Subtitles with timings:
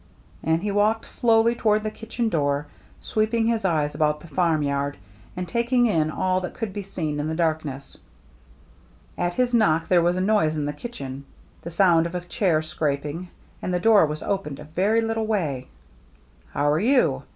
[0.43, 2.65] "And he walked slowly toward the kitchen door,
[2.99, 4.97] sweeping his eyes about the farm yard
[5.37, 7.99] and taking in all that could be seen in the darkness.
[9.15, 11.25] At his knock there was a noise in the kitchen,—
[11.61, 13.29] the sound of a chair scrap ing,—
[13.61, 15.67] and the door was opened a very little way."
[16.53, 17.21] How are you